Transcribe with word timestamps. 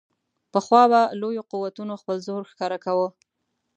پخوا 0.51 0.83
به 0.91 1.01
لویو 1.21 1.47
قوتونو 1.51 1.93
خپل 2.01 2.17
زور 2.27 2.41
ښکاره 2.51 2.77
کاوه. 2.85 3.07